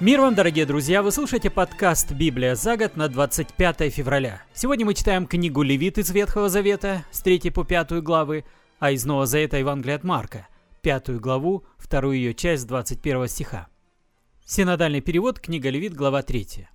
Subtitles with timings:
[0.00, 1.02] Мир вам, дорогие друзья!
[1.02, 4.42] Вы слушаете подкаст «Библия за год» на 25 февраля.
[4.54, 8.44] Сегодня мы читаем книгу Левит из Ветхого Завета с 3 по 5 главы,
[8.78, 10.46] а из Нового Завета Евангелие от Марка,
[10.82, 13.66] 5 главу, вторую ее часть 21 стиха.
[14.46, 16.68] Синодальный перевод, книга Левит, глава 3.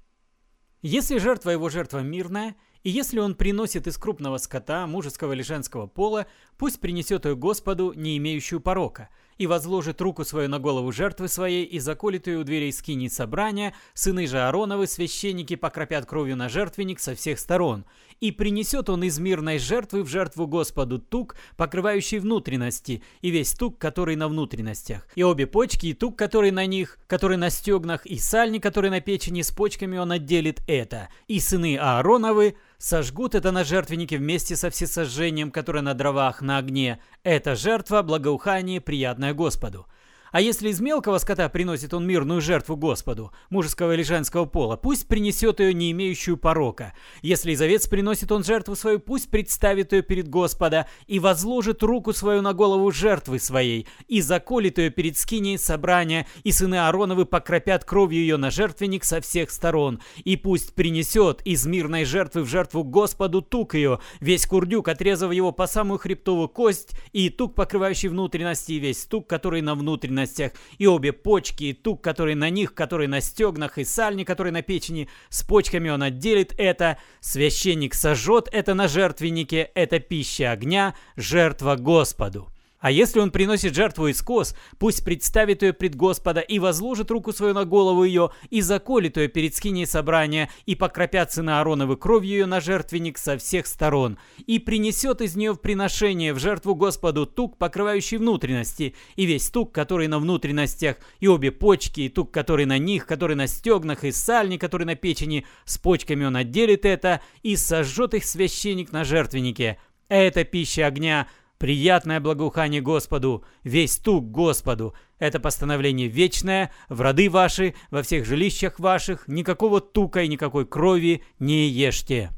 [0.81, 5.87] «Если жертва его жертва мирная, и если он приносит из крупного скота, мужеского или женского
[5.87, 6.27] пола,
[6.57, 11.65] пусть принесет ее Господу, не имеющую порока– и возложит руку свою на голову жертвы своей,
[11.65, 16.99] и заколет ее у дверей скини собрания, сыны же Аароновы, священники, покропят кровью на жертвенник
[16.99, 17.85] со всех сторон.
[18.23, 23.77] И принесет он из мирной жертвы в жертву Господу тук, покрывающий внутренности, и весь тук,
[23.77, 28.17] который на внутренностях, и обе почки, и тук, который на них, который на стегнах, и
[28.17, 31.09] сальник, который на печени, с почками он отделит это.
[31.27, 36.99] И сыны Аароновы Сожгут это на жертвеннике вместе со всесожжением, которое на дровах, на огне.
[37.23, 39.87] Это жертва, благоухание, приятное Господу.
[40.33, 45.07] А если из мелкого скота приносит он мирную жертву Господу, мужеского или женского пола, пусть
[45.07, 46.93] принесет ее, не имеющую порока.
[47.21, 52.13] Если из овец приносит он жертву свою, пусть представит ее перед Господа и возложит руку
[52.13, 57.85] свою на голову жертвы своей, и заколет ее перед скиней собрания, и сыны Аароновы покропят
[57.85, 60.01] кровью ее на жертвенник со всех сторон.
[60.23, 65.51] И пусть принесет из мирной жертвы в жертву Господу тук ее, весь курдюк, отрезав его
[65.51, 70.51] по самую хребтовую кость, и тук, покрывающий внутренности, и весь тук, который на внутренности внутренностях,
[70.77, 74.61] и обе почки, и тук, который на них, который на стегнах, и сальник, который на
[74.61, 81.75] печени, с почками он отделит это, священник сожжет это на жертвеннике, это пища огня, жертва
[81.75, 82.52] Господу.
[82.83, 87.31] А если он приносит жертву из коз, пусть представит ее пред Господа и возложит руку
[87.31, 92.31] свою на голову ее, и заколет ее перед скиней собрания, и покропят сына Аароновы кровью
[92.31, 94.17] ее на жертвенник со всех сторон,
[94.47, 99.71] и принесет из нее в приношение в жертву Господу тук, покрывающий внутренности, и весь тук,
[99.71, 104.11] который на внутренностях, и обе почки, и тук, который на них, который на стегнах, и
[104.11, 109.77] сальник, который на печени, с почками он отделит это, и сожжет их священник на жертвеннике.
[110.09, 111.27] Это пища огня,
[111.63, 114.93] приятное благоухание Господу, весь тук Господу.
[115.17, 121.23] Это постановление вечное, в роды ваши, во всех жилищах ваших, никакого тука и никакой крови
[121.39, 122.31] не ешьте».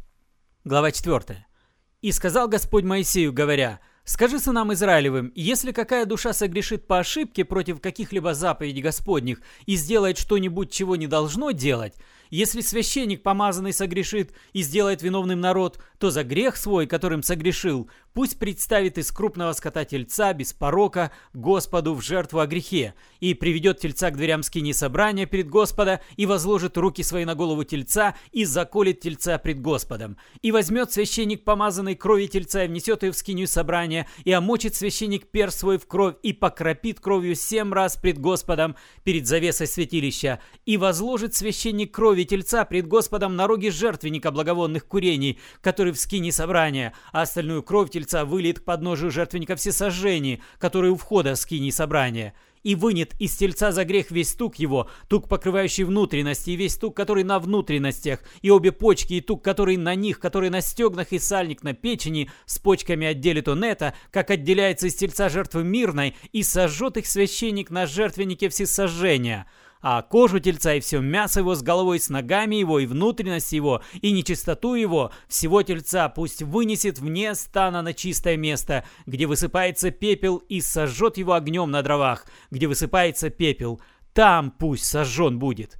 [0.64, 1.44] Глава 4.
[2.04, 7.82] «И сказал Господь Моисею, говоря, Скажи сынам Израилевым, если какая душа согрешит по ошибке против
[7.82, 11.96] каких-либо заповедей Господних и сделает что-нибудь, чего не должно делать,
[12.30, 18.40] если священник помазанный согрешит и сделает виновным народ, то за грех свой, которым согрешил, пусть
[18.40, 24.10] представит из крупного скота тельца без порока Господу в жертву о грехе, и приведет тельца
[24.12, 29.02] к дверям скини собрания перед Господа, и возложит руки свои на голову тельца, и заколет
[29.02, 30.18] тельца пред Господом.
[30.42, 35.28] И возьмет священник помазанной крови тельца и внесет ее в скинию собрания, и омочит священник
[35.28, 40.78] перс свой в кровь, и покропит кровью семь раз пред Господом перед завесой святилища, и
[40.78, 46.32] возложит священник кровь крови тельца пред Господом на роге жертвенника благовонных курений, который в скине
[46.32, 51.72] собрания, а остальную кровь тельца выльет к подножию жертвенника всесожжений, который у входа в скини
[51.72, 52.34] собрания.
[52.64, 56.96] И вынет из тельца за грех весь тук его, тук, покрывающий внутренности, и весь тук,
[56.96, 61.20] который на внутренностях, и обе почки, и тук, который на них, который на стегнах, и
[61.20, 66.44] сальник на печени, с почками отделит он это, как отделяется из тельца жертвы мирной, и
[66.44, 69.48] сожжет их священник на жертвеннике всесожжения»
[69.82, 73.84] а кожу тельца и все мясо его с головой, с ногами его и внутренность его,
[74.02, 80.38] и нечистоту его, всего тельца пусть вынесет вне стана на чистое место, где высыпается пепел,
[80.38, 83.82] и сожжет его огнем на дровах, где высыпается пепел.
[84.14, 85.78] Там пусть сожжен будет».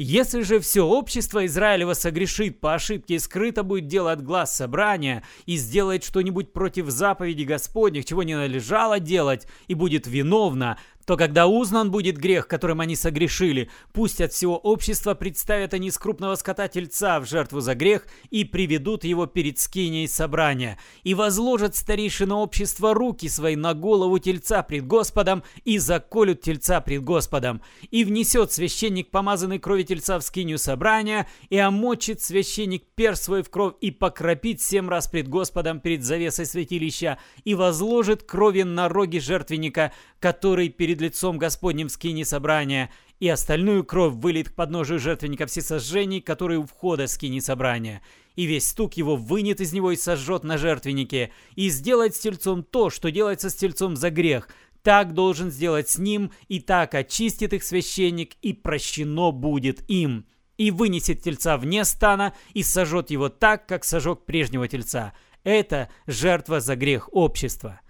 [0.00, 5.24] Если же все общество Израилева согрешит по ошибке и скрыто будет дело от глаз собрания
[5.44, 10.78] и сделает что-нибудь против заповеди Господних, чего не належало делать, и будет виновна,
[11.08, 15.96] то когда узнан будет грех, которым они согрешили, пусть от всего общества представят они с
[15.96, 21.74] крупного скота тельца в жертву за грех и приведут его перед скиней собрания, и возложат
[21.76, 28.04] старейшина общества руки свои на голову тельца пред Господом и заколют тельца пред Господом, и
[28.04, 33.76] внесет священник помазанный крови тельца в скинию собрания, и омочит священник перс свой в кровь
[33.80, 39.94] и покропит семь раз пред Господом перед завесой святилища, и возложит крови на роги жертвенника,
[40.20, 42.90] который перед перед лицом Господним в скине собрания,
[43.20, 48.02] и остальную кровь вылит к подножию жертвенника всесожжений, который у входа скини собрания.
[48.36, 52.62] И весь стук его вынет из него и сожжет на жертвеннике, и сделает с тельцом
[52.62, 54.48] то, что делается с тельцом за грех.
[54.82, 60.26] Так должен сделать с ним, и так очистит их священник, и прощено будет им.
[60.56, 65.12] И вынесет тельца вне стана, и сожжет его так, как сожег прежнего тельца.
[65.44, 67.80] Это жертва за грех общества.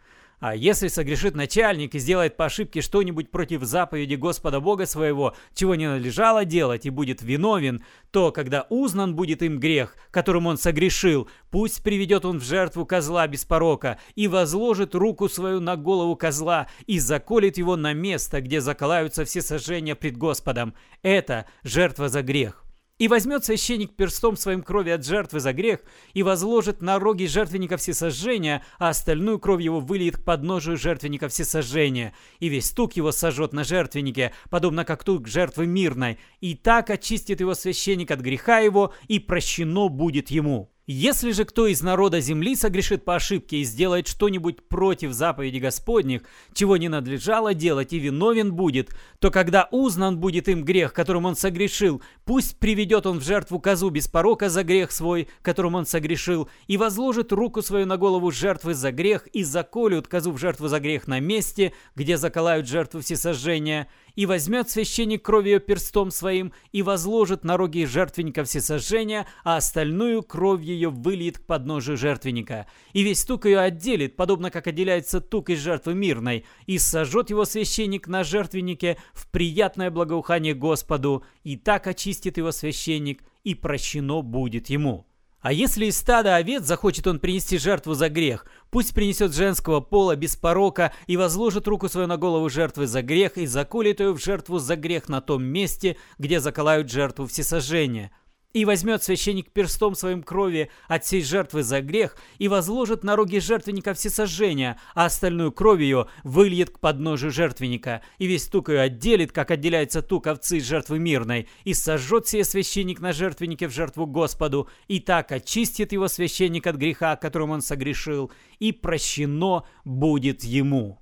[0.40, 5.74] А если согрешит начальник и сделает по ошибке что-нибудь против заповеди Господа Бога своего, чего
[5.74, 7.82] не надлежало делать, и будет виновен,
[8.12, 13.26] то, когда узнан будет им грех, которым он согрешил, пусть приведет он в жертву козла
[13.26, 18.60] без порока и возложит руку свою на голову козла и заколет его на место, где
[18.60, 20.74] заколаются все сожжения пред Господом.
[21.02, 22.67] Это жертва за грех.
[22.98, 25.80] И возьмет священник перстом своим крови от жертвы за грех
[26.14, 32.12] и возложит на роги жертвенника всесожжения, а остальную кровь его выльет к подножию жертвенника всесожжения.
[32.40, 36.18] И весь тук его сожжет на жертвеннике, подобно как тук жертвы мирной.
[36.40, 40.72] И так очистит его священник от греха его, и прощено будет ему.
[40.90, 46.22] Если же кто из народа земли согрешит по ошибке и сделает что-нибудь против заповеди Господних,
[46.54, 51.36] чего не надлежало делать и виновен будет, то когда узнан будет им грех, которым он
[51.36, 56.48] согрешил, пусть приведет он в жертву козу без порока за грех свой, которым он согрешил,
[56.68, 60.80] и возложит руку свою на голову жертвы за грех и заколют козу в жертву за
[60.80, 66.82] грех на месте, где заколают жертву всесожжения, и возьмет священник кровь ее перстом своим и
[66.82, 72.66] возложит на роги жертвенника всесожжения, а остальную кровь ее выльет к подножию жертвенника.
[72.92, 77.44] И весь тук ее отделит, подобно как отделяется тук из жертвы мирной, и сожжет его
[77.44, 84.68] священник на жертвеннике в приятное благоухание Господу, и так очистит его священник, и прощено будет
[84.68, 85.07] ему».
[85.40, 90.16] А если из стада овец захочет он принести жертву за грех, пусть принесет женского пола
[90.16, 94.22] без порока и возложит руку свою на голову жертвы за грех и заколет ее в
[94.22, 98.10] жертву за грех на том месте, где заколают жертву всесожжения.
[98.58, 103.38] И возьмет священник перстом своим крови от всей жертвы за грех и возложит на роги
[103.38, 109.30] жертвенника всесожжения, а остальную кровь ее выльет к подножию жертвенника, и весь тук ее отделит,
[109.30, 114.68] как отделяется тук овцы жертвы мирной, и сожжет сие священник на жертвеннике в жертву Господу,
[114.88, 120.98] и так очистит его священник от греха, которым он согрешил, и прощено будет ему».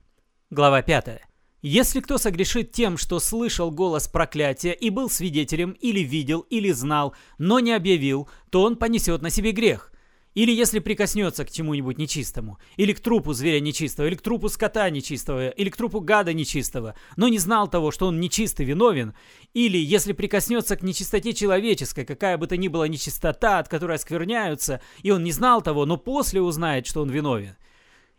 [0.51, 1.23] Глава 5.
[1.63, 7.15] Если кто согрешит тем, что слышал голос проклятия и был свидетелем, или видел, или знал,
[7.39, 9.93] но не объявил, то он понесет на себе грех.
[10.37, 14.91] Или если прикоснется к чему-нибудь нечистому, или к трупу зверя нечистого, или к трупу скота
[14.91, 19.15] нечистого, или к трупу гада нечистого, но не знал того, что он нечист и виновен,
[19.55, 24.83] или если прикоснется к нечистоте человеческой, какая бы то ни была нечистота, от которой оскверняются,
[25.03, 27.57] и он не знал того, но после узнает, что он виновен,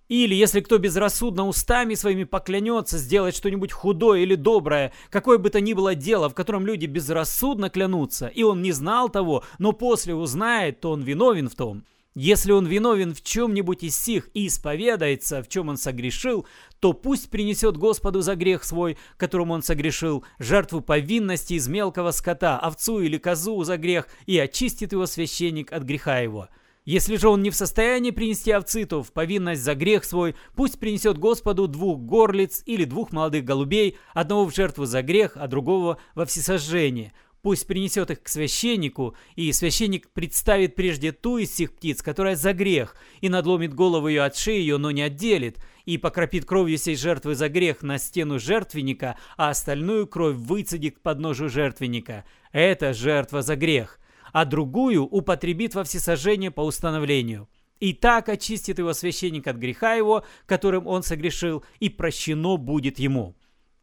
[0.07, 5.59] или, если кто безрассудно устами своими поклянется сделать что-нибудь худое или доброе, какое бы то
[5.59, 10.15] ни было дело, в котором люди безрассудно клянутся, и он не знал того, но после
[10.15, 11.83] узнает, то он виновен в том.
[12.19, 16.47] Если он виновен в чем-нибудь из сих и исповедается, в чем он согрешил,
[16.79, 22.57] то пусть принесет Господу за грех свой, которым он согрешил, жертву повинности из мелкого скота,
[22.57, 26.49] овцу или козу за грех, и очистит его священник от греха его».
[26.87, 30.79] Если же он не в состоянии принести овцы, то в повинность за грех свой пусть
[30.79, 35.97] принесет Господу двух горлиц или двух молодых голубей, одного в жертву за грех, а другого
[36.15, 37.11] во всесожжение.
[37.41, 42.53] Пусть принесет их к священнику, и священник представит прежде ту из всех птиц, которая за
[42.53, 46.95] грех, и надломит голову ее от шеи ее, но не отделит, и покропит кровью сей
[46.95, 52.23] жертвы за грех на стену жертвенника, а остальную кровь выцедит к подножию жертвенника.
[52.53, 53.99] Это жертва за грех
[54.33, 57.47] а другую употребит во всесожжение по установлению.
[57.79, 63.35] И так очистит его священник от греха его, которым он согрешил, и прощено будет ему.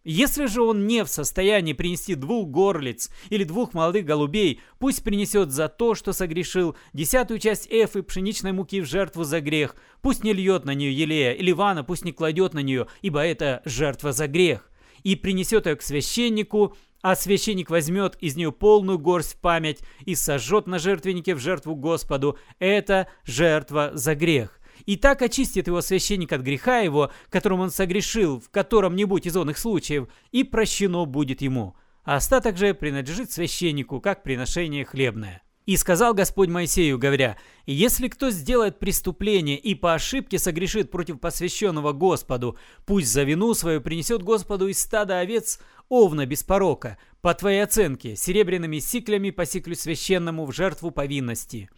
[0.06, 5.50] Если же он не в состоянии принести двух горлиц или двух молодых голубей, пусть принесет
[5.50, 9.76] за то, что согрешил, десятую часть эфы пшеничной муки в жертву за грех.
[10.02, 13.62] Пусть не льет на нее елея, или вана пусть не кладет на нее, ибо это
[13.64, 14.70] жертва за грех.
[15.04, 20.14] И принесет ее к священнику, а священник возьмет из нее полную горсть в память и
[20.14, 22.38] сожжет на жертвеннике в жертву Господу.
[22.58, 24.58] Это жертва за грех.
[24.86, 29.58] И так очистит его священник от греха его, которым он согрешил в котором-нибудь из онных
[29.58, 31.76] случаев, и прощено будет ему.
[32.04, 35.42] А остаток же принадлежит священнику, как приношение хлебное.
[35.66, 41.92] И сказал Господь Моисею, говоря, «Если кто сделает преступление и по ошибке согрешит против посвященного
[41.92, 47.62] Господу, пусть за вину свою принесет Господу из стада овец овна без порока, по твоей
[47.62, 51.70] оценке, серебряными сиклями по сиклю священному в жертву повинности».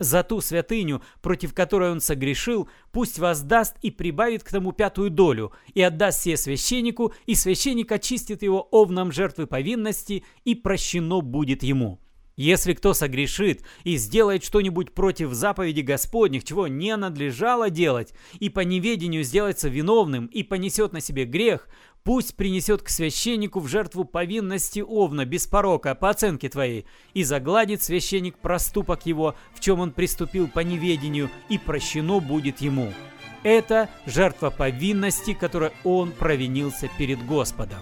[0.00, 5.52] За ту святыню, против которой он согрешил, пусть воздаст и прибавит к тому пятую долю,
[5.72, 12.00] и отдаст все священнику, и священник очистит его овном жертвы повинности, и прощено будет ему.
[12.36, 18.60] Если кто согрешит и сделает что-нибудь против заповеди Господних, чего не надлежало делать, и по
[18.60, 21.68] неведению сделается виновным и понесет на себе грех,
[22.04, 27.82] пусть принесет к священнику в жертву повинности овна без порока по оценке твоей, и загладит
[27.82, 32.92] священник проступок его, в чем он приступил по неведению, и прощено будет ему».
[33.42, 37.80] Это жертва повинности, которой он провинился перед Господом.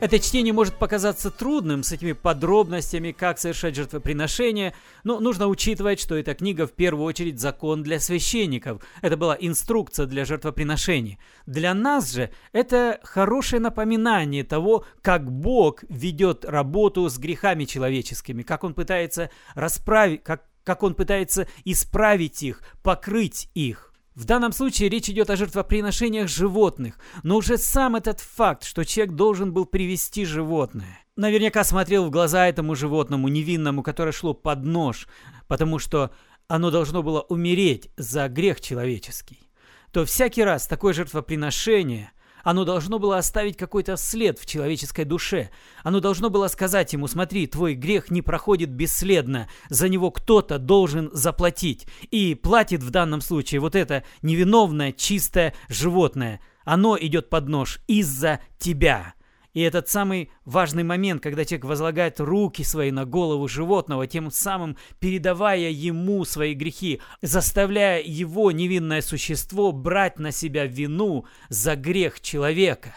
[0.00, 4.72] Это чтение может показаться трудным с этими подробностями, как совершать жертвоприношение,
[5.04, 8.82] но нужно учитывать, что эта книга в первую очередь закон для священников.
[9.02, 11.18] Это была инструкция для жертвоприношений.
[11.44, 18.64] Для нас же это хорошее напоминание того, как Бог ведет работу с грехами человеческими, как
[18.64, 23.89] Он пытается расправить, как, как Он пытается исправить их, покрыть их.
[24.20, 29.14] В данном случае речь идет о жертвоприношениях животных, но уже сам этот факт, что человек
[29.14, 35.08] должен был привести животное, наверняка смотрел в глаза этому животному невинному, которое шло под нож,
[35.48, 36.10] потому что
[36.48, 39.38] оно должно было умереть за грех человеческий,
[39.90, 42.12] то всякий раз такое жертвоприношение
[42.44, 45.50] оно должно было оставить какой-то след в человеческой душе.
[45.82, 51.10] Оно должно было сказать ему, смотри, твой грех не проходит бесследно, за него кто-то должен
[51.12, 51.86] заплатить.
[52.10, 56.40] И платит в данном случае вот это невиновное, чистое животное.
[56.64, 59.14] Оно идет под нож из-за тебя.
[59.52, 64.76] И этот самый важный момент, когда человек возлагает руки свои на голову животного, тем самым
[65.00, 72.96] передавая ему свои грехи, заставляя его невинное существо брать на себя вину за грех человека.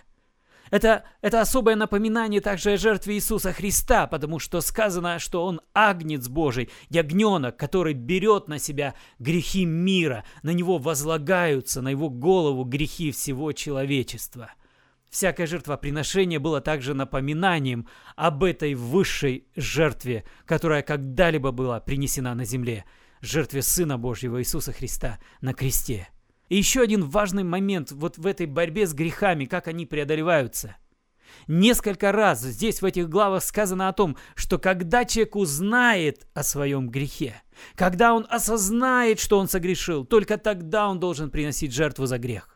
[0.69, 6.27] Это, это особое напоминание также о жертве Иисуса Христа, потому что сказано, что Он агнец
[6.27, 13.12] Божий, ягненок, который берет на себя грехи мира, на Него возлагаются, на Его голову грехи
[13.12, 14.51] всего человечества–
[15.13, 22.84] Всякое жертвоприношение было также напоминанием об этой высшей жертве, которая когда-либо была принесена на земле,
[23.22, 26.08] жертве Сына Божьего Иисуса Христа на кресте.
[26.50, 30.77] И еще один важный момент вот в этой борьбе с грехами, как они преодолеваются.
[31.46, 36.89] Несколько раз здесь в этих главах сказано о том, что когда человек узнает о своем
[36.89, 37.36] грехе,
[37.75, 42.52] когда он осознает, что он согрешил, только тогда он должен приносить жертву за грех.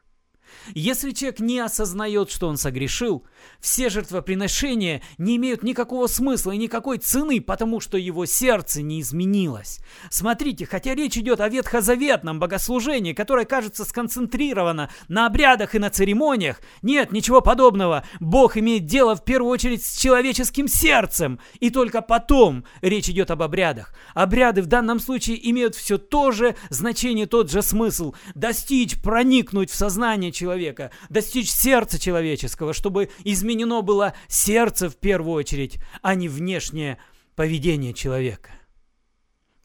[0.73, 3.25] Если человек не осознает, что он согрешил,
[3.59, 9.79] все жертвоприношения не имеют никакого смысла и никакой цены, потому что его сердце не изменилось.
[10.09, 16.61] Смотрите, хотя речь идет о ветхозаветном богослужении, которое, кажется, сконцентрировано на обрядах и на церемониях,
[16.81, 18.03] нет, ничего подобного.
[18.19, 23.41] Бог имеет дело в первую очередь с человеческим сердцем, и только потом речь идет об
[23.41, 23.93] обрядах.
[24.13, 29.75] Обряды в данном случае имеют все то же значение, тот же смысл– достичь, проникнуть в
[29.75, 36.29] сознание человека, человека, достичь сердца человеческого, чтобы изменено было сердце в первую очередь, а не
[36.29, 36.97] внешнее
[37.35, 38.51] поведение человека.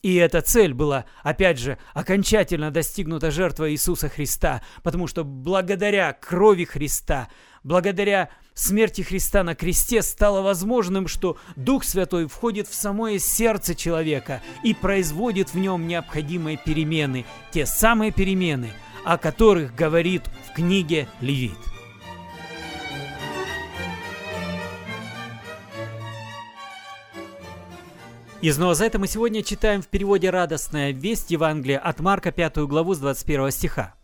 [0.03, 6.65] И эта цель была, опять же, окончательно достигнута жертва Иисуса Христа, потому что благодаря крови
[6.65, 7.29] Христа,
[7.63, 14.43] благодаря смерти Христа на кресте стало возможным, что Дух Святой входит в самое сердце человека
[14.65, 18.73] и производит в нем необходимые перемены, те самые перемены,
[19.05, 21.59] о которых говорит в книге Левит.
[28.41, 32.99] Из Новозавета мы сегодня читаем в переводе «Радостная весть» Евангелия от Марка 5 главу с
[32.99, 33.95] 21 стиха.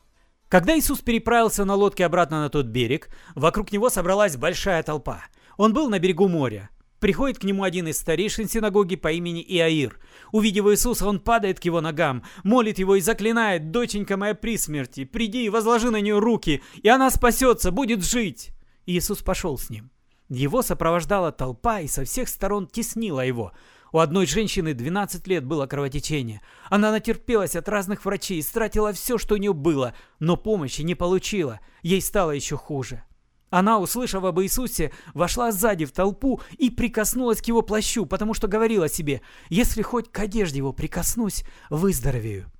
[0.48, 5.24] Когда Иисус переправился на лодке обратно на тот берег, вокруг него собралась большая толпа.
[5.56, 6.70] Он был на берегу моря.
[7.00, 10.00] Приходит к нему один из старейшин синагоги по имени Иаир.
[10.32, 15.04] Увидев Иисуса, он падает к его ногам, молит его и заклинает, «Доченька моя при смерти,
[15.04, 18.50] приди и возложи на нее руки, и она спасется, будет жить!»
[18.86, 19.90] Иисус пошел с ним.
[20.28, 23.52] Его сопровождала толпа и со всех сторон теснила его.
[23.92, 26.42] У одной женщины 12 лет было кровотечение.
[26.68, 31.60] Она натерпелась от разных врачей, стратила все, что у нее было, но помощи не получила.
[31.82, 33.04] Ей стало еще хуже.
[33.50, 38.46] Она, услышав об Иисусе, вошла сзади в толпу и прикоснулась к его плащу, потому что
[38.46, 42.50] говорила себе, если хоть к одежде его прикоснусь, выздоровею.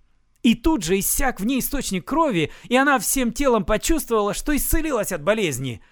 [0.43, 5.13] И тут же иссяк в ней источник крови, и она всем телом почувствовала, что исцелилась
[5.13, 5.83] от болезни.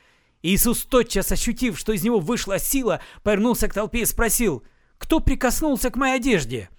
[0.43, 4.63] Иисус, тотчас ощутив, что из него вышла сила, повернулся к толпе и спросил,
[4.99, 6.71] «Кто прикоснулся к моей одежде?»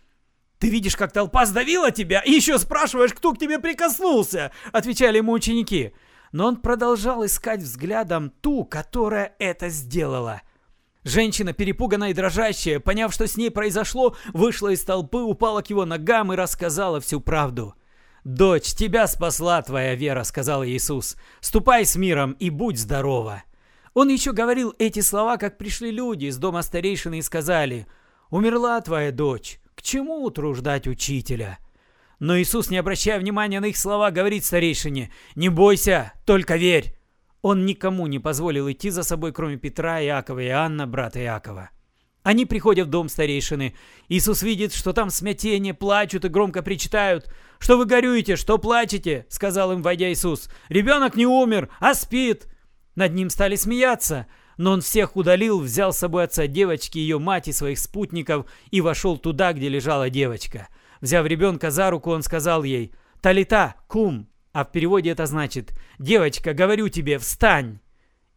[0.57, 5.33] «Ты видишь, как толпа сдавила тебя, и еще спрашиваешь, кто к тебе прикоснулся?»— отвечали ему
[5.33, 5.93] ученики
[6.31, 10.41] но он продолжал искать взглядом ту, которая это сделала.
[11.03, 15.85] Женщина, перепуганная и дрожащая, поняв, что с ней произошло, вышла из толпы, упала к его
[15.85, 17.75] ногам и рассказала всю правду.
[18.25, 21.15] «Дочь, тебя спасла твоя вера»,— сказал Иисус.
[21.39, 23.43] «Ступай с миром и будь здорова».
[23.93, 27.87] Он еще говорил эти слова, как пришли люди из дома старейшины и сказали,
[28.29, 31.57] «Умерла твоя дочь, к чему утруждать учителя?»
[32.19, 36.95] Но Иисус, не обращая внимания на их слова, говорит старейшине, «Не бойся, только верь».
[37.41, 41.69] Он никому не позволил идти за собой, кроме Петра, Иакова и Иоанна, брата Иакова.
[42.23, 43.73] Они приходят в дом старейшины.
[44.09, 47.31] Иисус видит, что там смятение, плачут и громко причитают.
[47.57, 48.35] «Что вы горюете?
[48.35, 50.49] Что плачете?»— сказал им, войдя Иисус.
[50.67, 52.47] «Ребенок не умер, а спит!»
[52.95, 54.27] Над ним стали смеяться.
[54.57, 58.81] Но он всех удалил, взял с собой отца девочки, ее мать и своих спутников и
[58.81, 60.67] вошел туда, где лежала девочка.
[61.01, 66.53] Взяв ребенка за руку, он сказал ей «Талита, кум!» А в переводе это значит «Девочка,
[66.53, 67.79] говорю тебе, встань!»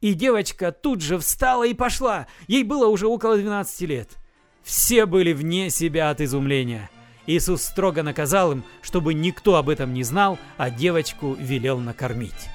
[0.01, 2.27] И девочка тут же встала и пошла.
[2.47, 4.17] Ей было уже около 12 лет.
[4.63, 6.91] Все были вне себя от изумления.
[7.27, 12.49] Иисус строго наказал им, чтобы никто об этом не знал, а девочку велел накормить.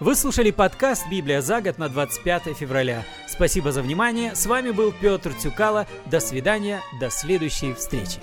[0.00, 3.04] Вы слушали подкаст «Библия за год» на 25 февраля.
[3.28, 4.34] Спасибо за внимание.
[4.34, 5.86] С вами был Петр Тюкало.
[6.06, 6.82] До свидания.
[7.00, 8.18] До следующей встречи.